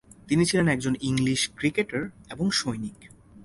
[0.27, 2.03] তিনি ছিলেন একজন ইংলিশ ক্রিকেটার
[2.29, 2.97] এবং সৈনিক।